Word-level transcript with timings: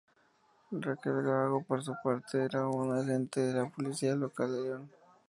Raquel 0.71 1.21
Gago, 1.21 1.63
por 1.63 1.83
su 1.83 1.93
parte, 2.03 2.43
era 2.43 2.67
una 2.67 3.01
agente 3.01 3.39
de 3.39 3.53
la 3.53 3.69
policía 3.69 4.15
local 4.15 4.51
de 4.51 4.61
León. 4.63 4.91